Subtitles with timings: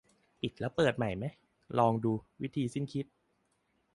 [0.41, 1.25] ปิดแล้วเปิดใหม่ไหม
[1.79, 3.05] ลองดู วิธีสิ้นคิด